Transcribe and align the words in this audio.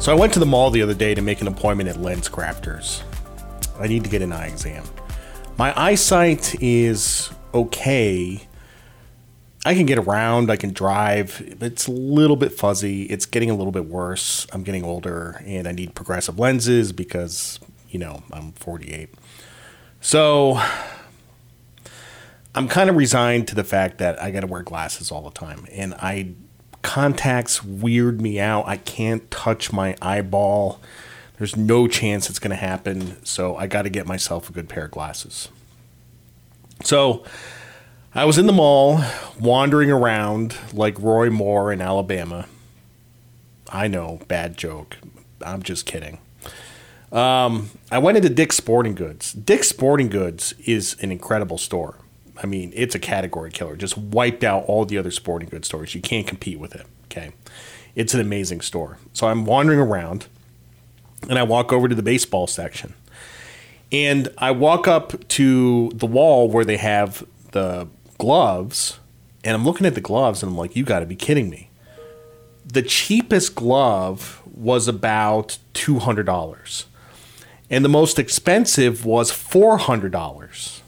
So 0.00 0.12
I 0.12 0.14
went 0.14 0.32
to 0.34 0.38
the 0.38 0.46
mall 0.46 0.70
the 0.70 0.80
other 0.80 0.94
day 0.94 1.14
to 1.14 1.20
make 1.20 1.40
an 1.40 1.48
appointment 1.48 1.88
at 1.88 1.96
LensCrafters. 1.96 3.02
I 3.80 3.88
need 3.88 4.04
to 4.04 4.10
get 4.10 4.22
an 4.22 4.32
eye 4.32 4.46
exam. 4.46 4.84
My 5.58 5.78
eyesight 5.78 6.62
is 6.62 7.30
okay. 7.52 8.40
I 9.66 9.74
can 9.74 9.86
get 9.86 9.98
around, 9.98 10.52
I 10.52 10.56
can 10.56 10.72
drive. 10.72 11.56
It's 11.60 11.88
a 11.88 11.90
little 11.90 12.36
bit 12.36 12.52
fuzzy. 12.52 13.02
It's 13.04 13.26
getting 13.26 13.50
a 13.50 13.54
little 13.54 13.72
bit 13.72 13.86
worse. 13.86 14.46
I'm 14.52 14.62
getting 14.62 14.84
older 14.84 15.42
and 15.44 15.66
I 15.66 15.72
need 15.72 15.96
progressive 15.96 16.38
lenses 16.38 16.92
because, 16.92 17.58
you 17.90 17.98
know, 17.98 18.22
I'm 18.32 18.52
48. 18.52 19.12
So 20.00 20.62
I'm 22.54 22.68
kind 22.68 22.88
of 22.88 22.96
resigned 22.96 23.48
to 23.48 23.56
the 23.56 23.64
fact 23.64 23.98
that 23.98 24.22
I 24.22 24.30
got 24.30 24.40
to 24.40 24.46
wear 24.46 24.62
glasses 24.62 25.10
all 25.10 25.22
the 25.22 25.32
time. 25.32 25.66
And 25.72 25.92
I 25.94 26.34
contacts 26.88 27.62
weird 27.62 28.18
me 28.18 28.40
out. 28.40 28.66
I 28.66 28.78
can't 28.78 29.30
touch 29.30 29.74
my 29.74 29.94
eyeball. 30.00 30.80
There's 31.36 31.54
no 31.54 31.86
chance 31.86 32.30
it's 32.30 32.38
going 32.38 32.50
to 32.50 32.56
happen. 32.56 33.22
So 33.26 33.56
I 33.56 33.66
got 33.66 33.82
to 33.82 33.90
get 33.90 34.06
myself 34.06 34.48
a 34.48 34.54
good 34.54 34.70
pair 34.70 34.86
of 34.86 34.90
glasses. 34.92 35.50
So 36.82 37.24
I 38.14 38.24
was 38.24 38.38
in 38.38 38.46
the 38.46 38.54
mall 38.54 39.02
wandering 39.38 39.90
around 39.90 40.56
like 40.72 40.98
Roy 40.98 41.28
Moore 41.28 41.70
in 41.70 41.82
Alabama. 41.82 42.46
I 43.68 43.86
know, 43.86 44.20
bad 44.26 44.56
joke. 44.56 44.96
I'm 45.42 45.62
just 45.62 45.84
kidding. 45.84 46.16
Um, 47.12 47.68
I 47.92 47.98
went 47.98 48.16
into 48.16 48.30
Dick's 48.30 48.56
Sporting 48.56 48.94
Goods. 48.94 49.34
Dick's 49.34 49.68
Sporting 49.68 50.08
Goods 50.08 50.54
is 50.64 50.96
an 51.02 51.12
incredible 51.12 51.58
store. 51.58 51.96
I 52.42 52.46
mean, 52.46 52.72
it's 52.74 52.94
a 52.94 52.98
category 52.98 53.50
killer. 53.50 53.76
Just 53.76 53.96
wiped 53.98 54.44
out 54.44 54.64
all 54.64 54.84
the 54.84 54.98
other 54.98 55.10
sporting 55.10 55.48
goods 55.48 55.68
stores. 55.68 55.94
You 55.94 56.00
can't 56.00 56.26
compete 56.26 56.58
with 56.58 56.74
it. 56.74 56.86
Okay. 57.06 57.32
It's 57.94 58.14
an 58.14 58.20
amazing 58.20 58.60
store. 58.60 58.98
So 59.12 59.26
I'm 59.26 59.44
wandering 59.44 59.80
around 59.80 60.28
and 61.28 61.38
I 61.38 61.42
walk 61.42 61.72
over 61.72 61.88
to 61.88 61.94
the 61.94 62.02
baseball 62.02 62.46
section. 62.46 62.94
And 63.90 64.28
I 64.38 64.50
walk 64.50 64.86
up 64.86 65.26
to 65.28 65.90
the 65.94 66.06
wall 66.06 66.48
where 66.48 66.64
they 66.64 66.76
have 66.76 67.26
the 67.52 67.88
gloves 68.18 68.98
and 69.44 69.54
I'm 69.54 69.64
looking 69.64 69.86
at 69.86 69.94
the 69.94 70.00
gloves 70.00 70.42
and 70.42 70.52
I'm 70.52 70.58
like, 70.58 70.76
you 70.76 70.84
got 70.84 71.00
to 71.00 71.06
be 71.06 71.16
kidding 71.16 71.48
me. 71.48 71.70
The 72.64 72.82
cheapest 72.82 73.54
glove 73.54 74.42
was 74.54 74.88
about 74.88 75.58
$200 75.74 76.84
and 77.70 77.84
the 77.84 77.88
most 77.88 78.18
expensive 78.18 79.04
was 79.04 79.30
$400 79.30 80.80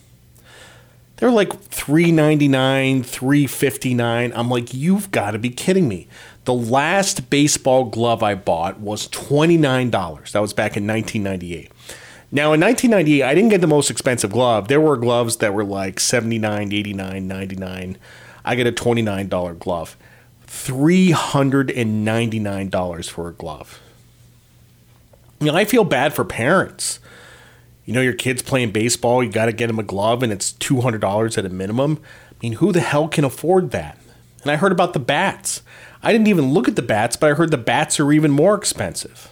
they're 1.21 1.31
like 1.31 1.53
399 1.53 3.05
359 3.05 4.33
i'm 4.35 4.49
like 4.49 4.75
you've 4.75 5.13
got 5.13 5.31
to 5.33 5.39
be 5.39 5.51
kidding 5.51 5.87
me. 5.89 6.09
The 6.47 6.55
last 6.55 7.29
baseball 7.31 7.85
glove 7.85 8.25
i 8.25 8.35
bought 8.35 8.81
was 8.81 9.07
$29 9.09 10.33
that 10.33 10.41
was 10.41 10.53
back 10.53 10.77
in 10.77 10.85
1998 10.87 11.71
now 12.33 12.53
in 12.53 12.61
1998 12.61 13.23
i 13.23 13.35
didn't 13.35 13.51
get 13.51 13.61
the 13.61 13.69
most 13.69 13.91
expensive 13.91 14.33
glove. 14.33 14.69
There 14.69 14.81
were 14.81 14.97
gloves 14.97 15.37
that 15.37 15.55
were 15.55 15.65
like 15.65 16.01
79 16.01 16.73
89 16.73 17.29
99 17.29 17.99
i 18.45 18.55
get 18.57 18.67
a 18.67 18.73
$29 18.73 19.59
glove. 19.59 19.97
$399 20.47 23.11
for 23.11 23.29
a 23.29 23.33
glove. 23.33 23.81
You 25.39 25.53
know 25.53 25.57
i 25.57 25.65
feel 25.65 25.85
bad 25.85 26.13
for 26.15 26.25
parents 26.25 26.99
you 27.85 27.95
know, 27.95 28.01
your 28.01 28.13
kid's 28.13 28.43
playing 28.43 28.71
baseball, 28.71 29.23
you 29.23 29.31
got 29.31 29.47
to 29.47 29.53
get 29.53 29.71
him 29.71 29.79
a 29.79 29.83
glove 29.83 30.23
and 30.23 30.33
it's 30.33 30.53
$200 30.53 31.39
at 31.39 31.45
a 31.45 31.49
minimum. 31.49 32.01
I 32.31 32.35
mean, 32.43 32.53
who 32.55 32.73
the 32.73 32.81
hell 32.81 33.09
can 33.09 33.25
afford 33.25 33.71
that? 33.73 33.99
And 34.43 34.51
I 34.51 34.57
heard 34.57 34.73
about 34.73 34.93
the 34.93 35.01
bats. 35.01 35.63
I 36.03 36.13
didn't 36.13 36.29
even 36.29 36.53
look 36.53 36.69
at 36.69 36.77
the 36.77 36.83
bats, 36.83 37.17
but 37.17 37.31
I 37.31 37.35
heard 37.35 37.51
the 37.51 37.59
bats 37.59 38.01
are 38.01 38.13
even 38.13 38.31
more 38.31 38.55
expensive. 38.55 39.31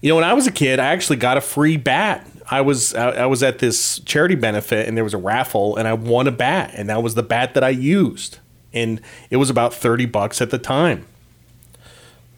You 0.00 0.10
know, 0.10 0.16
when 0.16 0.24
I 0.24 0.32
was 0.32 0.46
a 0.46 0.52
kid, 0.52 0.78
I 0.78 0.86
actually 0.86 1.16
got 1.16 1.36
a 1.36 1.40
free 1.40 1.76
bat. 1.76 2.26
I 2.50 2.62
was 2.62 2.94
I 2.94 3.26
was 3.26 3.42
at 3.42 3.58
this 3.58 3.98
charity 4.00 4.34
benefit 4.34 4.88
and 4.88 4.96
there 4.96 5.04
was 5.04 5.12
a 5.12 5.18
raffle 5.18 5.76
and 5.76 5.86
I 5.86 5.92
won 5.92 6.26
a 6.26 6.32
bat 6.32 6.70
and 6.74 6.88
that 6.88 7.02
was 7.02 7.14
the 7.14 7.22
bat 7.22 7.52
that 7.54 7.62
I 7.62 7.68
used. 7.68 8.38
And 8.72 9.02
it 9.28 9.36
was 9.36 9.50
about 9.50 9.74
30 9.74 10.06
bucks 10.06 10.40
at 10.40 10.50
the 10.50 10.58
time. 10.58 11.04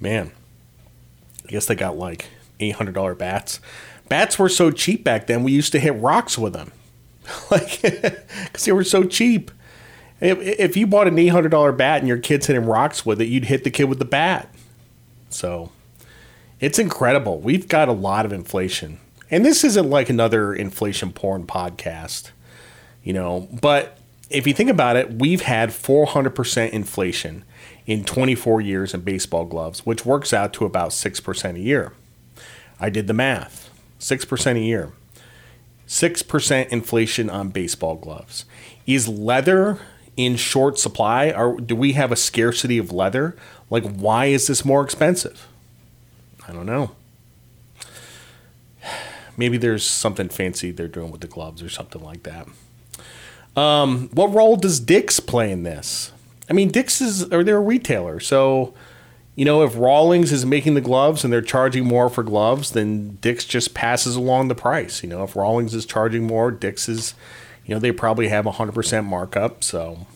Man. 0.00 0.32
I 1.47 1.52
guess 1.52 1.66
they 1.66 1.75
got 1.75 1.97
like 1.97 2.26
$800 2.60 3.19
bats 3.19 3.60
bats 4.10 4.38
were 4.38 4.50
so 4.50 4.71
cheap 4.71 5.03
back 5.03 5.26
then. 5.26 5.43
We 5.43 5.53
used 5.53 5.72
to 5.72 5.81
hit 5.81 5.94
rocks 5.94 6.37
with 6.37 6.53
them, 6.53 6.72
like 7.50 7.81
because 7.81 8.65
they 8.66 8.72
were 8.72 8.84
so 8.84 9.04
cheap. 9.04 9.50
If, 10.21 10.38
if 10.38 10.76
you 10.76 10.87
bought 10.87 11.09
an 11.09 11.19
eight 11.19 11.28
hundred 11.28 11.48
dollar 11.48 11.72
bat 11.72 12.00
and 12.00 12.09
your 12.09 12.19
kid's 12.19 12.47
hitting 12.47 12.66
rocks 12.66 13.06
with 13.06 13.22
it, 13.22 13.28
you'd 13.28 13.47
hit 13.47 13.65
the 13.65 13.70
kid 13.70 13.84
with 13.84 13.99
the 13.99 14.04
bat. 14.04 14.54
So 15.31 15.70
it's 16.59 16.78
incredible. 16.78 17.41
We've 17.41 17.66
got 17.66 17.88
a 17.88 17.93
lot 17.93 18.26
of 18.26 18.32
inflation, 18.34 18.99
and 19.31 19.47
this 19.47 19.65
isn't 19.65 19.88
like 19.88 20.10
another 20.10 20.53
inflation 20.53 21.12
porn 21.12 21.47
podcast, 21.47 22.32
you 23.03 23.15
know. 23.15 23.49
But 23.62 23.97
if 24.28 24.47
you 24.47 24.53
think 24.53 24.69
about 24.69 24.97
it, 24.97 25.15
we've 25.15 25.43
had 25.43 25.72
four 25.72 26.04
hundred 26.04 26.34
percent 26.34 26.75
inflation 26.75 27.44
in 27.87 28.04
24 28.04 28.60
years 28.60 28.94
in 28.94 29.00
baseball 29.00 29.44
gloves, 29.44 29.84
which 29.84 30.06
works 30.06 30.32
out 30.32 30.53
to 30.53 30.65
about 30.65 30.91
6% 30.91 31.56
a 31.56 31.59
year. 31.59 31.93
I 32.78 32.88
did 32.88 33.09
the 33.09 33.12
math. 33.12 33.69
6% 34.00 34.56
a 34.56 34.61
year. 34.61 34.93
6% 35.87 36.69
inflation 36.69 37.31
on 37.31 37.50
baseball 37.50 37.97
gloves. 37.97 38.44
Is 38.87 39.06
leather 39.09 39.78
in 40.16 40.37
short 40.37 40.78
supply? 40.78 41.31
Or 41.31 41.61
do 41.61 41.77
we 41.77 41.93
have 41.93 42.11
a 42.11 42.16
scarcity 42.16 42.78
of 42.78 42.93
leather? 42.93 43.37
Like, 43.69 43.84
why 43.84 44.27
is 44.27 44.47
this 44.47 44.65
more 44.65 44.83
expensive? 44.83 45.47
I 46.49 46.53
don't 46.53 46.66
know. 46.66 46.93
Maybe 49.37 49.56
there's 49.56 49.84
something 49.84 50.28
fancy 50.28 50.71
they're 50.71 50.88
doing 50.88 51.11
with 51.11 51.21
the 51.21 51.27
gloves 51.27 51.62
or 51.62 51.69
something 51.69 52.03
like 52.03 52.22
that. 52.25 52.49
Um, 53.56 54.09
what 54.12 54.32
role 54.32 54.56
does 54.56 54.81
Dick's 54.81 55.21
play 55.21 55.50
in 55.50 55.65
this? 55.65 56.12
I 56.49 56.53
mean, 56.53 56.71
Dick's 56.71 57.00
is, 57.00 57.25
or 57.32 57.44
they're 57.44 57.59
a 57.59 57.61
retailer, 57.61 58.21
so 58.21 58.75
you 59.40 59.46
know, 59.46 59.62
if 59.62 59.74
Rawlings 59.74 60.32
is 60.32 60.44
making 60.44 60.74
the 60.74 60.82
gloves 60.82 61.24
and 61.24 61.32
they're 61.32 61.40
charging 61.40 61.86
more 61.86 62.10
for 62.10 62.22
gloves, 62.22 62.72
then 62.72 63.16
Dick's 63.22 63.46
just 63.46 63.72
passes 63.72 64.14
along 64.14 64.48
the 64.48 64.54
price. 64.54 65.02
You 65.02 65.08
know, 65.08 65.24
if 65.24 65.34
Rawlings 65.34 65.72
is 65.72 65.86
charging 65.86 66.24
more, 66.24 66.50
Dick's 66.50 66.90
is, 66.90 67.14
you 67.64 67.74
know, 67.74 67.80
they 67.80 67.90
probably 67.90 68.28
have 68.28 68.44
a 68.44 68.50
100% 68.50 69.06
markup. 69.06 69.64
So 69.64 70.06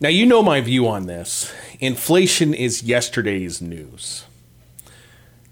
now 0.00 0.08
you 0.08 0.26
know 0.26 0.42
my 0.42 0.60
view 0.60 0.88
on 0.88 1.06
this. 1.06 1.54
Inflation 1.78 2.54
is 2.54 2.82
yesterday's 2.82 3.62
news. 3.62 4.24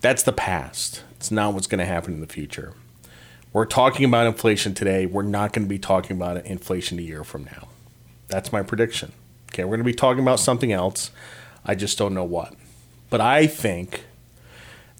That's 0.01 0.25
the 0.25 0.33
past. 0.33 1.05
It's 1.13 1.31
not 1.31 1.55
what's 1.55 1.69
going 1.69 1.79
to 1.79 1.85
happen 1.85 2.15
in 2.15 2.21
the 2.21 2.27
future. 2.27 2.75
We're 3.53 3.65
talking 3.65 4.05
about 4.05 4.27
inflation 4.27 4.75
today. 4.75 5.07
We're 5.07 5.23
not 5.23 5.53
going 5.53 5.67
to 5.67 5.71
be 5.71 5.79
talking 5.79 6.17
about 6.17 6.45
inflation 6.45 6.99
a 6.99 7.03
year 7.03 7.23
from 7.23 7.45
now. 7.45 7.69
That's 8.27 8.53
my 8.53 8.65
prediction. 8.65 9.13
Okay, 9.53 9.63
we're 9.63 9.77
going 9.77 9.81
to 9.81 9.85
be 9.85 9.95
talking 9.95 10.25
about 10.25 10.41
something 10.41 10.73
else. 10.73 11.13
I 11.65 11.75
just 11.75 11.99
don't 11.99 12.15
know 12.15 12.25
what. 12.25 12.55
But 13.11 13.21
I 13.21 13.47
think 13.47 14.05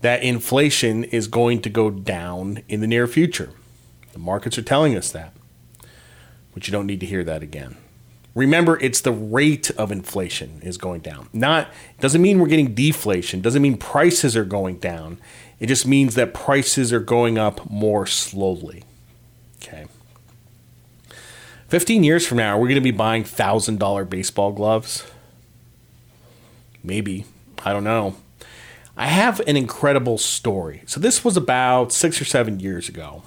that 0.01 0.23
inflation 0.23 1.05
is 1.05 1.29
going 1.29 1.61
to 1.63 1.71
go 1.71 1.91
down 1.91 2.63
in 2.69 2.81
the 2.81 2.87
near 2.87 3.07
future. 3.07 3.51
The 4.13 4.19
markets 4.19 4.59
are 4.59 4.63
telling 4.63 4.97
us 4.97 5.11
that. 5.13 5.33
But 6.55 6.67
you 6.67 6.73
don't 6.73 6.87
need 6.87 7.01
to 7.01 7.07
hear 7.07 7.23
that 7.25 7.43
again. 7.43 7.77
Remember, 8.35 8.79
it's 8.81 9.01
the 9.01 9.13
rate 9.13 9.71
of 9.73 9.91
inflation 9.91 10.61
is 10.63 10.79
going 10.79 11.01
down. 11.01 11.29
Not 11.33 11.69
doesn't 11.99 12.23
mean 12.23 12.39
we're 12.39 12.47
getting 12.47 12.75
deflation, 12.75 13.41
doesn't 13.41 13.63
mean 13.63 13.77
prices 13.77 14.37
are 14.37 14.45
going 14.45 14.79
down. 14.79 15.19
It 15.59 15.67
just 15.67 15.87
means 15.87 16.15
that 16.15 16.33
prices 16.33 16.93
are 16.93 17.01
going 17.01 17.39
up 17.39 17.69
more 17.69 18.07
slowly. 18.07 18.85
Okay. 19.63 19.87
15 21.69 22.03
years 22.03 22.27
from 22.27 22.39
now, 22.39 22.57
we're 22.57 22.67
going 22.67 22.77
to 22.77 22.81
be 22.81 22.91
buying 22.91 23.25
$1,000 23.25 24.09
baseball 24.09 24.53
gloves. 24.53 25.05
Maybe. 26.83 27.27
I 27.65 27.73
don't 27.73 27.85
know. 27.85 28.17
I 28.97 29.07
have 29.07 29.41
an 29.41 29.57
incredible 29.57 30.19
story. 30.19 30.83
So, 30.87 31.01
this 31.01 31.25
was 31.25 31.37
about 31.37 31.93
six 31.93 32.21
or 32.21 32.25
seven 32.25 32.61
years 32.61 32.89
ago. 32.89 33.23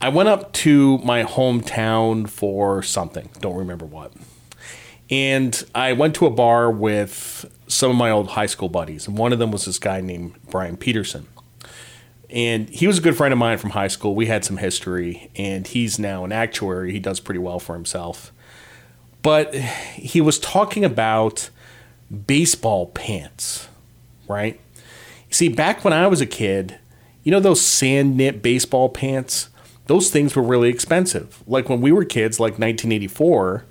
I 0.00 0.08
went 0.08 0.28
up 0.28 0.52
to 0.54 0.98
my 0.98 1.22
hometown 1.22 2.28
for 2.28 2.82
something, 2.82 3.30
don't 3.40 3.56
remember 3.56 3.86
what. 3.86 4.12
And 5.08 5.64
I 5.74 5.92
went 5.92 6.16
to 6.16 6.26
a 6.26 6.30
bar 6.30 6.70
with 6.70 7.44
some 7.68 7.90
of 7.90 7.96
my 7.96 8.10
old 8.10 8.30
high 8.30 8.46
school 8.46 8.68
buddies, 8.68 9.06
and 9.06 9.16
one 9.16 9.32
of 9.32 9.38
them 9.38 9.52
was 9.52 9.64
this 9.64 9.78
guy 9.78 10.00
named 10.00 10.34
Brian 10.50 10.76
Peterson. 10.76 11.28
And 12.28 12.68
he 12.70 12.86
was 12.86 12.98
a 12.98 13.00
good 13.00 13.16
friend 13.16 13.32
of 13.32 13.38
mine 13.38 13.58
from 13.58 13.70
high 13.70 13.88
school. 13.88 14.14
We 14.14 14.26
had 14.26 14.44
some 14.44 14.56
history, 14.56 15.30
and 15.36 15.66
he's 15.66 15.98
now 15.98 16.24
an 16.24 16.32
actuary. 16.32 16.92
He 16.92 16.98
does 16.98 17.20
pretty 17.20 17.40
well 17.40 17.60
for 17.60 17.74
himself. 17.74 18.32
But 19.22 19.54
he 19.54 20.20
was 20.20 20.38
talking 20.38 20.84
about 20.84 21.50
baseball 22.26 22.86
pants, 22.86 23.68
right? 24.28 24.60
See, 25.30 25.48
back 25.48 25.84
when 25.84 25.92
I 25.92 26.06
was 26.06 26.20
a 26.20 26.26
kid, 26.26 26.78
you 27.24 27.30
know 27.30 27.40
those 27.40 27.60
sand 27.60 28.16
knit 28.16 28.42
baseball 28.42 28.88
pants? 28.88 29.48
Those 29.86 30.10
things 30.10 30.36
were 30.36 30.42
really 30.42 30.68
expensive. 30.68 31.42
Like 31.46 31.68
when 31.68 31.80
we 31.80 31.92
were 31.92 32.04
kids, 32.04 32.38
like 32.38 32.52
1984, 32.52 33.64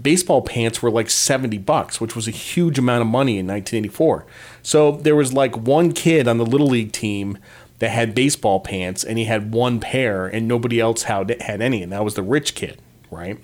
baseball 0.00 0.42
pants 0.42 0.82
were 0.82 0.90
like 0.90 1.10
70 1.10 1.58
bucks, 1.58 2.00
which 2.00 2.14
was 2.14 2.28
a 2.28 2.32
huge 2.32 2.78
amount 2.78 3.02
of 3.02 3.06
money 3.08 3.38
in 3.38 3.46
1984. 3.46 4.26
So 4.62 4.92
there 4.92 5.16
was 5.16 5.32
like 5.32 5.56
one 5.56 5.92
kid 5.92 6.28
on 6.28 6.38
the 6.38 6.46
little 6.46 6.68
league 6.68 6.92
team 6.92 7.38
that 7.78 7.90
had 7.90 8.14
baseball 8.14 8.60
pants 8.60 9.02
and 9.02 9.18
he 9.18 9.24
had 9.24 9.52
one 9.52 9.80
pair 9.80 10.26
and 10.26 10.46
nobody 10.46 10.80
else 10.80 11.04
had 11.04 11.40
had 11.40 11.62
any 11.62 11.82
and 11.82 11.92
that 11.92 12.04
was 12.04 12.14
the 12.14 12.22
rich 12.22 12.54
kid, 12.54 12.80
right? 13.10 13.38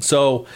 So 0.00 0.46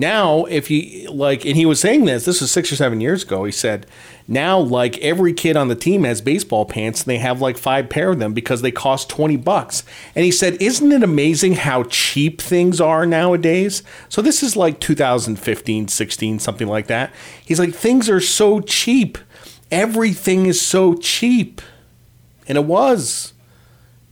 now 0.00 0.44
if 0.46 0.70
you 0.70 1.10
like 1.10 1.44
and 1.44 1.56
he 1.56 1.64
was 1.64 1.80
saying 1.80 2.04
this 2.04 2.24
this 2.24 2.40
was 2.40 2.50
6 2.50 2.72
or 2.72 2.76
7 2.76 3.00
years 3.00 3.22
ago 3.22 3.44
he 3.44 3.52
said 3.52 3.86
now 4.30 4.60
like 4.60 4.96
every 4.98 5.32
kid 5.32 5.56
on 5.56 5.66
the 5.66 5.74
team 5.74 6.04
has 6.04 6.20
baseball 6.20 6.64
pants 6.64 7.02
and 7.02 7.10
they 7.10 7.18
have 7.18 7.40
like 7.40 7.58
five 7.58 7.90
pair 7.90 8.10
of 8.10 8.20
them 8.20 8.32
because 8.32 8.62
they 8.62 8.70
cost 8.70 9.10
20 9.10 9.36
bucks. 9.36 9.82
And 10.14 10.24
he 10.24 10.30
said 10.30 10.56
isn't 10.62 10.92
it 10.92 11.02
amazing 11.02 11.54
how 11.54 11.82
cheap 11.82 12.40
things 12.40 12.80
are 12.80 13.04
nowadays? 13.04 13.82
So 14.08 14.22
this 14.22 14.44
is 14.44 14.54
like 14.54 14.78
2015 14.78 15.88
16 15.88 16.38
something 16.38 16.68
like 16.68 16.86
that. 16.86 17.12
He's 17.44 17.58
like 17.58 17.74
things 17.74 18.08
are 18.08 18.20
so 18.20 18.60
cheap. 18.60 19.18
Everything 19.72 20.46
is 20.46 20.60
so 20.60 20.94
cheap. 20.94 21.60
And 22.46 22.56
it 22.56 22.64
was. 22.64 23.32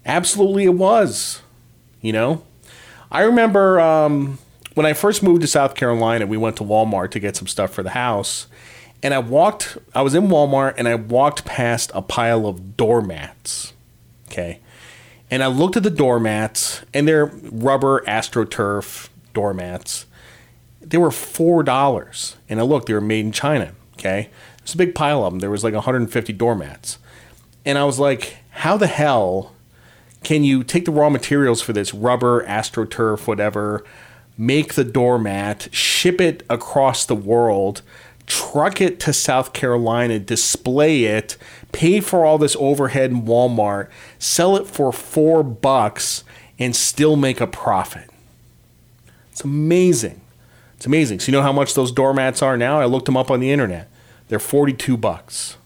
Absolutely 0.04 0.64
it 0.64 0.74
was. 0.74 1.42
You 2.00 2.12
know? 2.12 2.42
I 3.10 3.22
remember 3.22 3.78
um, 3.78 4.38
when 4.78 4.86
i 4.86 4.92
first 4.92 5.22
moved 5.22 5.42
to 5.42 5.46
south 5.46 5.74
carolina 5.74 6.26
we 6.26 6.36
went 6.36 6.56
to 6.56 6.64
walmart 6.64 7.10
to 7.10 7.20
get 7.20 7.36
some 7.36 7.46
stuff 7.46 7.70
for 7.70 7.82
the 7.82 7.90
house 7.90 8.46
and 9.02 9.14
I 9.14 9.18
walked, 9.18 9.78
I 9.94 10.02
was 10.02 10.14
in 10.14 10.28
Walmart 10.28 10.74
and 10.76 10.88
I 10.88 10.96
walked 10.96 11.44
past 11.44 11.90
a 11.94 12.02
pile 12.02 12.46
of 12.46 12.76
doormats. 12.76 13.72
Okay. 14.28 14.60
And 15.30 15.42
I 15.42 15.46
looked 15.46 15.76
at 15.76 15.82
the 15.82 15.90
doormats 15.90 16.82
and 16.92 17.06
they're 17.06 17.26
rubber 17.26 18.00
AstroTurf 18.06 19.08
doormats. 19.34 20.06
They 20.80 20.98
were 20.98 21.10
$4. 21.10 22.34
And 22.48 22.60
I 22.60 22.62
looked, 22.62 22.86
they 22.86 22.94
were 22.94 23.00
made 23.00 23.26
in 23.26 23.32
China. 23.32 23.72
Okay. 23.94 24.30
There's 24.58 24.74
a 24.74 24.78
big 24.78 24.94
pile 24.94 25.24
of 25.24 25.32
them. 25.32 25.40
There 25.40 25.50
was 25.50 25.64
like 25.64 25.74
150 25.74 26.32
doormats. 26.32 26.98
And 27.64 27.78
I 27.78 27.84
was 27.84 27.98
like, 27.98 28.38
how 28.50 28.76
the 28.76 28.86
hell 28.86 29.54
can 30.24 30.42
you 30.42 30.64
take 30.64 30.84
the 30.84 30.90
raw 30.90 31.10
materials 31.10 31.62
for 31.62 31.72
this 31.72 31.94
rubber, 31.94 32.44
AstroTurf, 32.46 33.26
whatever, 33.28 33.84
make 34.38 34.74
the 34.74 34.84
doormat, 34.84 35.68
ship 35.74 36.20
it 36.20 36.44
across 36.48 37.04
the 37.04 37.16
world? 37.16 37.82
truck 38.28 38.80
it 38.80 39.00
to 39.00 39.12
South 39.12 39.52
Carolina, 39.52 40.18
display 40.18 41.04
it, 41.04 41.36
pay 41.72 41.98
for 42.00 42.24
all 42.24 42.38
this 42.38 42.56
overhead 42.60 43.10
in 43.10 43.22
Walmart, 43.22 43.88
sell 44.18 44.54
it 44.56 44.66
for 44.66 44.92
four 44.92 45.42
bucks, 45.42 46.22
and 46.58 46.76
still 46.76 47.16
make 47.16 47.40
a 47.40 47.46
profit. 47.46 48.10
It's 49.32 49.42
amazing. 49.42 50.20
It's 50.76 50.86
amazing. 50.86 51.20
So 51.20 51.26
you 51.26 51.32
know 51.32 51.42
how 51.42 51.52
much 51.52 51.74
those 51.74 51.90
doormats 51.90 52.42
are 52.42 52.56
now? 52.56 52.80
I 52.80 52.84
looked 52.84 53.06
them 53.06 53.16
up 53.16 53.30
on 53.30 53.40
the 53.40 53.50
internet. 53.50 53.88
They're 54.28 54.38
42 54.38 54.96
bucks. 54.96 55.56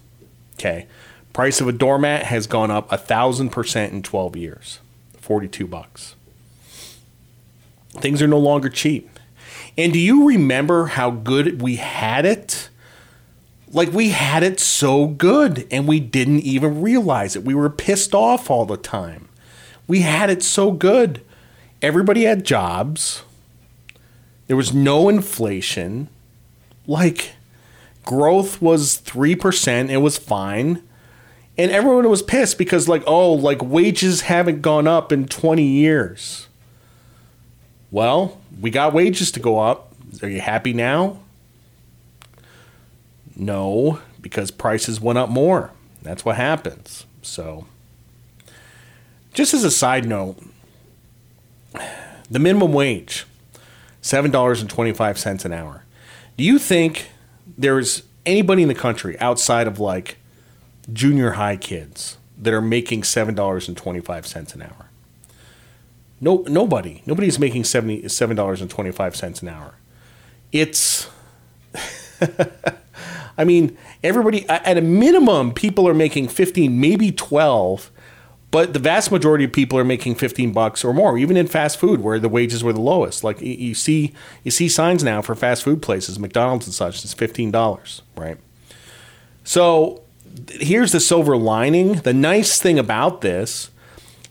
Okay. 0.55 0.87
Price 1.33 1.59
of 1.59 1.67
a 1.67 1.71
doormat 1.71 2.23
has 2.23 2.47
gone 2.47 2.71
up 2.71 2.91
a 2.91 2.97
thousand 2.97 3.49
percent 3.49 3.91
in 3.91 4.03
12 4.03 4.35
years. 4.35 4.79
42 5.17 5.67
bucks. 5.67 6.15
Things 7.99 8.21
are 8.21 8.27
no 8.27 8.39
longer 8.39 8.69
cheap. 8.69 9.09
And 9.77 9.93
do 9.93 9.99
you 9.99 10.27
remember 10.27 10.87
how 10.87 11.11
good 11.11 11.61
we 11.61 11.77
had 11.77 12.25
it? 12.25 12.69
Like 13.71 13.91
we 13.91 14.09
had 14.09 14.43
it 14.43 14.59
so 14.59 15.07
good 15.07 15.67
and 15.71 15.87
we 15.87 15.99
didn't 15.99 16.41
even 16.41 16.81
realize 16.81 17.35
it. 17.35 17.43
We 17.43 17.55
were 17.55 17.69
pissed 17.69 18.13
off 18.13 18.51
all 18.51 18.65
the 18.65 18.77
time. 18.77 19.29
We 19.87 20.01
had 20.01 20.29
it 20.29 20.43
so 20.43 20.71
good. 20.71 21.21
Everybody 21.81 22.23
had 22.23 22.45
jobs. 22.45 23.23
There 24.47 24.55
was 24.55 24.73
no 24.73 25.09
inflation. 25.09 26.07
Like 26.85 27.33
growth 28.05 28.61
was 28.61 28.99
3%, 28.99 29.89
it 29.89 29.97
was 29.97 30.17
fine. 30.17 30.83
And 31.57 31.71
everyone 31.71 32.09
was 32.09 32.23
pissed 32.23 32.57
because 32.57 32.87
like, 32.87 33.03
oh, 33.05 33.33
like 33.33 33.63
wages 33.63 34.21
haven't 34.21 34.61
gone 34.61 34.87
up 34.87 35.11
in 35.11 35.27
20 35.27 35.63
years. 35.63 36.47
Well, 37.93 38.41
we 38.59 38.71
got 38.71 38.91
wages 38.91 39.31
to 39.33 39.39
go 39.39 39.59
up. 39.59 39.93
Are 40.23 40.27
you 40.27 40.41
happy 40.41 40.73
now? 40.73 41.19
No, 43.35 44.01
because 44.19 44.49
prices 44.49 44.99
went 44.99 45.19
up 45.19 45.29
more. 45.29 45.69
That's 46.01 46.25
what 46.25 46.35
happens. 46.35 47.05
So, 47.21 47.67
just 49.35 49.53
as 49.53 49.63
a 49.63 49.69
side 49.69 50.07
note, 50.07 50.37
the 52.31 52.39
minimum 52.39 52.73
wage, 52.73 53.27
$7.25 54.01 55.45
an 55.45 55.53
hour. 55.53 55.83
Do 56.35 56.43
you 56.43 56.57
think 56.57 57.11
there's 57.55 58.01
anybody 58.25 58.63
in 58.63 58.69
the 58.69 58.75
country 58.75 59.19
outside 59.19 59.67
of 59.67 59.79
like 59.79 60.17
junior 60.91 61.33
high 61.33 61.57
kids 61.57 62.17
that 62.39 62.55
are 62.55 62.61
making 62.61 63.03
$7.25 63.03 64.55
an 64.55 64.61
hour? 64.63 64.89
No, 66.23 66.45
nobody. 66.47 67.01
Nobody's 67.05 67.37
making 67.37 67.65
seventy 67.65 68.07
seven 68.07 68.37
dollars 68.37 68.61
and 68.61 68.69
twenty 68.69 68.91
five 68.93 69.13
cents 69.13 69.41
an 69.41 69.49
hour. 69.49 69.75
It's. 70.53 71.09
I 73.37 73.43
mean, 73.43 73.77
everybody 74.03 74.47
at 74.47 74.77
a 74.77 74.81
minimum, 74.81 75.53
people 75.53 75.85
are 75.85 75.93
making 75.93 76.29
fifteen, 76.29 76.79
maybe 76.79 77.11
twelve, 77.11 77.91
but 78.51 78.71
the 78.71 78.79
vast 78.79 79.11
majority 79.11 79.43
of 79.43 79.51
people 79.51 79.77
are 79.77 79.83
making 79.83 80.15
fifteen 80.15 80.53
bucks 80.53 80.85
or 80.85 80.93
more, 80.93 81.17
even 81.17 81.35
in 81.35 81.47
fast 81.47 81.77
food 81.77 81.99
where 81.99 82.19
the 82.19 82.29
wages 82.29 82.63
were 82.63 82.71
the 82.71 82.79
lowest. 82.79 83.25
Like 83.25 83.41
you 83.41 83.75
see, 83.75 84.13
you 84.45 84.51
see 84.51 84.69
signs 84.69 85.03
now 85.03 85.21
for 85.21 85.35
fast 85.35 85.63
food 85.63 85.81
places, 85.81 86.19
McDonald's 86.19 86.65
and 86.65 86.73
such. 86.73 87.03
It's 87.03 87.13
fifteen 87.13 87.51
dollars, 87.51 88.01
right? 88.15 88.37
So 89.43 90.03
here's 90.51 90.93
the 90.93 91.01
silver 91.01 91.35
lining. 91.35 91.95
The 91.95 92.13
nice 92.13 92.61
thing 92.61 92.79
about 92.79 93.19
this 93.19 93.71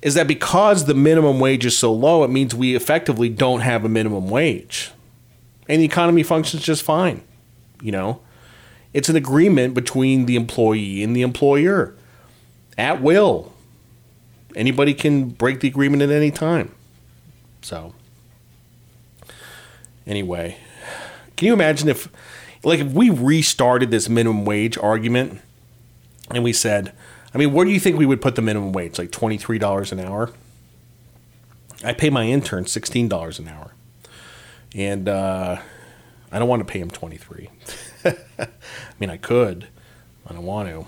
is 0.02 0.14
that 0.14 0.26
because 0.26 0.84
the 0.84 0.94
minimum 0.94 1.38
wage 1.38 1.64
is 1.64 1.78
so 1.78 1.92
low, 1.92 2.24
it 2.24 2.28
means 2.28 2.54
we 2.54 2.74
effectively 2.74 3.28
don't 3.28 3.60
have 3.60 3.84
a 3.84 3.88
minimum 3.88 4.28
wage. 4.28 4.90
And 5.68 5.80
the 5.80 5.86
economy 5.86 6.24
functions 6.24 6.62
just 6.62 6.82
fine. 6.82 7.22
You 7.80 7.92
know, 7.92 8.20
it's 8.92 9.08
an 9.08 9.16
agreement 9.16 9.74
between 9.74 10.26
the 10.26 10.34
employee 10.36 11.02
and 11.02 11.14
the 11.14 11.22
employer 11.22 11.94
at 12.76 13.00
will. 13.00 13.52
Anybody 14.54 14.92
can 14.92 15.30
break 15.30 15.60
the 15.60 15.68
agreement 15.68 16.02
at 16.02 16.10
any 16.10 16.30
time. 16.30 16.74
So, 17.62 17.94
anyway, 20.06 20.58
can 21.36 21.46
you 21.46 21.52
imagine 21.52 21.88
if, 21.88 22.08
like, 22.64 22.80
if 22.80 22.92
we 22.92 23.08
restarted 23.08 23.90
this 23.90 24.08
minimum 24.08 24.44
wage 24.44 24.76
argument 24.76 25.40
and 26.30 26.42
we 26.44 26.52
said, 26.52 26.92
I 27.34 27.38
mean, 27.38 27.52
where 27.52 27.64
do 27.64 27.70
you 27.70 27.80
think 27.80 27.98
we 27.98 28.06
would 28.06 28.20
put 28.20 28.34
the 28.34 28.42
minimum 28.42 28.72
wage? 28.72 28.98
Like 28.98 29.10
twenty 29.10 29.38
three 29.38 29.58
dollars 29.58 29.92
an 29.92 30.00
hour. 30.00 30.30
I 31.84 31.92
pay 31.92 32.10
my 32.10 32.26
intern 32.26 32.66
sixteen 32.66 33.08
dollars 33.08 33.38
an 33.38 33.48
hour, 33.48 33.74
and 34.74 35.08
uh, 35.08 35.60
I 36.30 36.38
don't 36.38 36.48
want 36.48 36.66
to 36.66 36.70
pay 36.70 36.78
him 36.78 36.90
twenty 36.90 37.16
three. 37.16 37.50
I 38.04 38.48
mean, 39.00 39.10
I 39.10 39.16
could. 39.16 39.68
I 40.28 40.34
don't 40.34 40.44
want 40.44 40.68
to. 40.68 40.86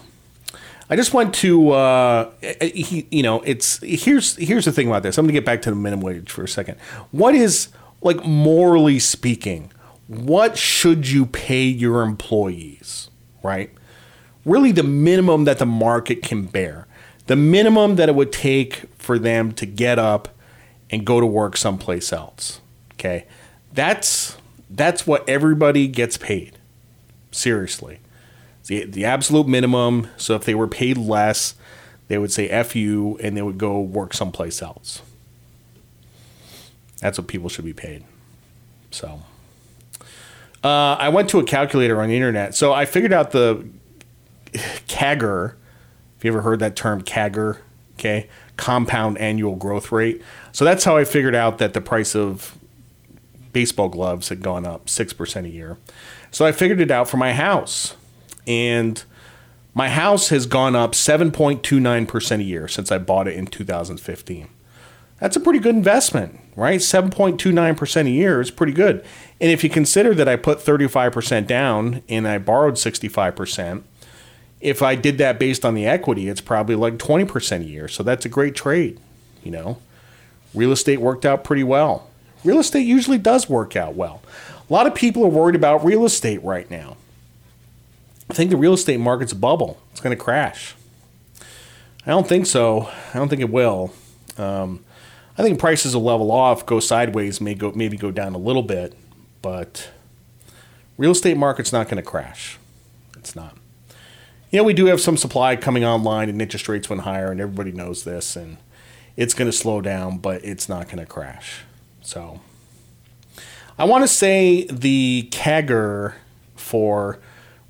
I 0.90 0.96
just 0.96 1.14
want 1.14 1.34
to, 1.36 1.70
uh, 1.70 2.30
he, 2.60 3.06
you 3.10 3.22
know, 3.22 3.40
it's 3.42 3.78
here's 3.82 4.36
here's 4.36 4.66
the 4.66 4.72
thing 4.72 4.86
about 4.86 5.02
this. 5.02 5.16
I'm 5.16 5.24
going 5.24 5.34
to 5.34 5.40
get 5.40 5.46
back 5.46 5.62
to 5.62 5.70
the 5.70 5.76
minimum 5.76 6.04
wage 6.04 6.30
for 6.30 6.44
a 6.44 6.48
second. 6.48 6.78
What 7.10 7.34
is 7.34 7.68
like 8.02 8.24
morally 8.24 8.98
speaking? 8.98 9.72
What 10.06 10.58
should 10.58 11.08
you 11.08 11.24
pay 11.24 11.64
your 11.64 12.02
employees? 12.02 13.08
Right? 13.42 13.70
Really 14.44 14.72
the 14.72 14.82
minimum 14.82 15.44
that 15.44 15.58
the 15.58 15.66
market 15.66 16.22
can 16.22 16.44
bear, 16.44 16.86
the 17.26 17.36
minimum 17.36 17.96
that 17.96 18.08
it 18.08 18.14
would 18.14 18.32
take 18.32 18.82
for 18.98 19.18
them 19.18 19.52
to 19.52 19.66
get 19.66 19.98
up 19.98 20.28
and 20.90 21.04
go 21.04 21.20
to 21.20 21.26
work 21.26 21.56
someplace 21.56 22.12
else. 22.12 22.60
Okay, 22.94 23.26
that's 23.72 24.36
that's 24.70 25.06
what 25.06 25.28
everybody 25.28 25.88
gets 25.88 26.16
paid. 26.16 26.58
Seriously, 27.30 28.00
the 28.66 28.84
the 28.84 29.04
absolute 29.04 29.48
minimum. 29.48 30.08
So 30.16 30.34
if 30.34 30.44
they 30.44 30.54
were 30.54 30.68
paid 30.68 30.96
less, 30.96 31.54
they 32.08 32.18
would 32.18 32.32
say 32.32 32.48
"f 32.48 32.76
you" 32.76 33.18
and 33.22 33.36
they 33.36 33.42
would 33.42 33.58
go 33.58 33.80
work 33.80 34.14
someplace 34.14 34.62
else. 34.62 35.02
That's 37.00 37.18
what 37.18 37.26
people 37.26 37.48
should 37.48 37.64
be 37.64 37.74
paid. 37.74 38.04
So. 38.90 39.22
Uh, 40.62 40.96
I 40.98 41.10
went 41.10 41.28
to 41.28 41.38
a 41.38 41.44
calculator 41.44 42.00
on 42.00 42.08
the 42.08 42.16
internet. 42.16 42.54
So 42.54 42.72
I 42.72 42.86
figured 42.86 43.12
out 43.12 43.32
the 43.32 43.68
CAGR, 44.54 45.54
if 46.16 46.24
you 46.24 46.30
ever 46.30 46.42
heard 46.42 46.60
that 46.60 46.76
term 46.76 47.02
CAGR, 47.02 47.58
okay, 47.98 48.28
compound 48.56 49.18
annual 49.18 49.56
growth 49.56 49.92
rate. 49.92 50.22
So 50.52 50.64
that's 50.64 50.84
how 50.84 50.96
I 50.96 51.04
figured 51.04 51.34
out 51.34 51.58
that 51.58 51.74
the 51.74 51.80
price 51.80 52.14
of 52.14 52.56
baseball 53.52 53.88
gloves 53.88 54.28
had 54.28 54.42
gone 54.42 54.66
up 54.66 54.86
6% 54.86 55.44
a 55.44 55.48
year. 55.48 55.78
So 56.30 56.44
I 56.44 56.52
figured 56.52 56.80
it 56.80 56.90
out 56.90 57.08
for 57.08 57.16
my 57.16 57.32
house. 57.32 57.96
And 58.46 59.02
my 59.72 59.88
house 59.88 60.28
has 60.28 60.46
gone 60.46 60.76
up 60.76 60.92
7.29% 60.92 62.40
a 62.40 62.42
year 62.42 62.68
since 62.68 62.92
I 62.92 62.98
bought 62.98 63.26
it 63.26 63.36
in 63.36 63.46
2015. 63.46 64.48
That's 65.20 65.36
a 65.36 65.40
pretty 65.40 65.58
good 65.60 65.74
investment, 65.74 66.40
right? 66.56 66.80
7.29% 66.80 68.06
a 68.06 68.10
year 68.10 68.40
is 68.40 68.50
pretty 68.50 68.72
good. 68.72 69.04
And 69.40 69.50
if 69.50 69.64
you 69.64 69.70
consider 69.70 70.14
that 70.14 70.28
I 70.28 70.36
put 70.36 70.58
35% 70.58 71.46
down 71.46 72.02
and 72.08 72.28
I 72.28 72.38
borrowed 72.38 72.74
65%, 72.74 73.82
if 74.64 74.82
I 74.82 74.94
did 74.94 75.18
that 75.18 75.38
based 75.38 75.64
on 75.64 75.74
the 75.74 75.86
equity, 75.86 76.26
it's 76.26 76.40
probably 76.40 76.74
like 76.74 76.94
20% 76.94 77.60
a 77.60 77.64
year. 77.64 77.86
So 77.86 78.02
that's 78.02 78.24
a 78.24 78.30
great 78.30 78.54
trade, 78.54 78.98
you 79.44 79.50
know. 79.50 79.78
Real 80.54 80.72
estate 80.72 81.00
worked 81.00 81.26
out 81.26 81.44
pretty 81.44 81.62
well. 81.62 82.08
Real 82.44 82.58
estate 82.58 82.86
usually 82.86 83.18
does 83.18 83.46
work 83.48 83.76
out 83.76 83.94
well. 83.94 84.22
A 84.68 84.72
lot 84.72 84.86
of 84.86 84.94
people 84.94 85.22
are 85.22 85.28
worried 85.28 85.54
about 85.54 85.84
real 85.84 86.06
estate 86.06 86.42
right 86.42 86.68
now. 86.70 86.96
I 88.30 88.32
think 88.32 88.50
the 88.50 88.56
real 88.56 88.72
estate 88.72 88.98
market's 88.98 89.32
a 89.32 89.36
bubble. 89.36 89.78
It's 89.92 90.00
going 90.00 90.16
to 90.16 90.22
crash. 90.22 90.74
I 92.06 92.10
don't 92.10 92.26
think 92.26 92.46
so. 92.46 92.88
I 93.12 93.18
don't 93.18 93.28
think 93.28 93.42
it 93.42 93.50
will. 93.50 93.92
Um, 94.38 94.82
I 95.36 95.42
think 95.42 95.58
prices 95.58 95.94
will 95.94 96.04
level 96.04 96.30
off, 96.32 96.64
go 96.64 96.80
sideways, 96.80 97.38
may 97.38 97.54
go 97.54 97.72
maybe 97.74 97.98
go 97.98 98.10
down 98.10 98.34
a 98.34 98.38
little 98.38 98.62
bit, 98.62 98.94
but 99.42 99.90
real 100.96 101.10
estate 101.10 101.36
market's 101.36 101.72
not 101.72 101.88
going 101.88 102.02
to 102.02 102.08
crash. 102.08 102.58
It's 103.18 103.36
not. 103.36 103.58
You 104.54 104.60
know, 104.60 104.64
we 104.66 104.72
do 104.72 104.86
have 104.86 105.00
some 105.00 105.16
supply 105.16 105.56
coming 105.56 105.84
online, 105.84 106.28
and 106.28 106.40
interest 106.40 106.68
rates 106.68 106.88
went 106.88 107.02
higher, 107.02 107.32
and 107.32 107.40
everybody 107.40 107.72
knows 107.72 108.04
this, 108.04 108.36
and 108.36 108.58
it's 109.16 109.34
going 109.34 109.50
to 109.50 109.56
slow 109.56 109.80
down, 109.80 110.18
but 110.18 110.44
it's 110.44 110.68
not 110.68 110.86
going 110.86 110.98
to 110.98 111.06
crash. 111.06 111.62
So, 112.02 112.40
I 113.76 113.82
want 113.82 114.04
to 114.04 114.08
say 114.08 114.68
the 114.70 115.28
CAGR 115.32 116.14
for 116.54 117.18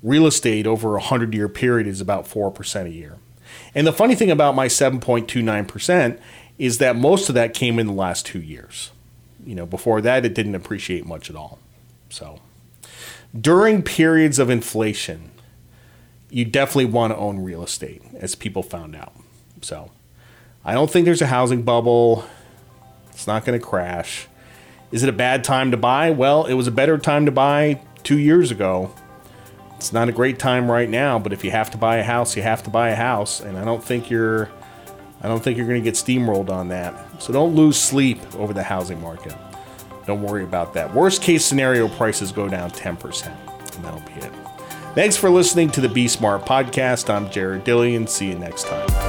real 0.03 0.27
estate 0.27 0.67
over 0.67 0.89
a 0.89 0.99
100 0.99 1.33
year 1.33 1.49
period 1.49 1.87
is 1.87 2.01
about 2.01 2.25
4% 2.25 2.85
a 2.85 2.91
year. 2.91 3.17
And 3.73 3.87
the 3.87 3.91
funny 3.91 4.13
thing 4.13 4.29
about 4.29 4.53
my 4.53 4.67
7.29% 4.67 6.19
is 6.59 6.77
that 6.77 6.95
most 6.95 7.29
of 7.29 7.33
that 7.33 7.55
came 7.55 7.79
in 7.79 7.87
the 7.87 7.93
last 7.93 8.27
two 8.27 8.41
years. 8.41 8.91
You 9.43 9.55
know, 9.55 9.65
before 9.65 10.01
that, 10.01 10.23
it 10.23 10.35
didn't 10.35 10.53
appreciate 10.53 11.07
much 11.07 11.31
at 11.31 11.35
all. 11.35 11.57
So, 12.11 12.41
during 13.35 13.81
periods 13.81 14.37
of 14.37 14.51
inflation, 14.51 15.31
you 16.35 16.43
definitely 16.43 16.83
want 16.83 17.13
to 17.13 17.17
own 17.17 17.39
real 17.45 17.63
estate, 17.63 18.01
as 18.15 18.35
people 18.35 18.61
found 18.61 18.93
out. 18.93 19.13
So, 19.61 19.89
I 20.65 20.73
don't 20.73 20.91
think 20.91 21.05
there's 21.05 21.21
a 21.21 21.27
housing 21.27 21.61
bubble. 21.61 22.25
It's 23.11 23.25
not 23.25 23.45
going 23.45 23.57
to 23.57 23.65
crash. 23.65 24.27
Is 24.91 25.01
it 25.01 25.07
a 25.07 25.13
bad 25.13 25.45
time 25.45 25.71
to 25.71 25.77
buy? 25.77 26.11
Well, 26.11 26.43
it 26.43 26.55
was 26.55 26.67
a 26.67 26.71
better 26.71 26.97
time 26.97 27.25
to 27.25 27.31
buy 27.31 27.79
two 28.03 28.19
years 28.19 28.51
ago. 28.51 28.93
It's 29.77 29.93
not 29.93 30.09
a 30.09 30.11
great 30.11 30.37
time 30.37 30.69
right 30.69 30.89
now, 30.89 31.19
but 31.19 31.31
if 31.31 31.41
you 31.45 31.51
have 31.51 31.71
to 31.71 31.77
buy 31.77 31.97
a 31.97 32.03
house, 32.03 32.35
you 32.35 32.43
have 32.43 32.63
to 32.63 32.69
buy 32.69 32.89
a 32.89 32.95
house, 32.95 33.39
and 33.39 33.57
I 33.57 33.63
don't 33.63 33.81
think 33.81 34.09
you're 34.09 34.51
I 35.21 35.29
don't 35.29 35.41
think 35.41 35.57
you're 35.57 35.67
going 35.67 35.81
to 35.81 35.89
get 35.89 35.93
steamrolled 35.93 36.49
on 36.49 36.67
that. 36.67 37.23
So 37.23 37.31
don't 37.31 37.55
lose 37.55 37.79
sleep 37.79 38.19
over 38.35 38.53
the 38.53 38.61
housing 38.61 39.01
market. 39.01 39.33
Don't 40.05 40.21
worry 40.21 40.43
about 40.43 40.73
that. 40.73 40.93
Worst 40.93 41.21
case 41.21 41.45
scenario, 41.45 41.87
prices 41.87 42.33
go 42.33 42.49
down 42.49 42.71
10%, 42.71 43.75
and 43.75 43.85
that'll 43.85 44.01
be 44.01 44.11
it. 44.15 44.54
Thanks 44.95 45.17
for 45.17 45.29
listening 45.29 45.69
to 45.71 45.81
the 45.81 45.89
Be 45.89 46.07
Smart 46.07 46.45
podcast. 46.45 47.13
I'm 47.13 47.29
Jared 47.29 47.65
Dillian. 47.65 48.07
See 48.07 48.29
you 48.29 48.39
next 48.39 48.65
time. 48.65 49.04